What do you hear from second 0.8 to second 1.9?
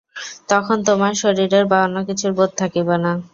তোমার শরীরের বা